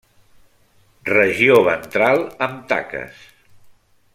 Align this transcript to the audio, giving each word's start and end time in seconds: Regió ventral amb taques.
Regió 1.09 1.59
ventral 1.67 2.25
amb 2.47 2.65
taques. 2.73 3.21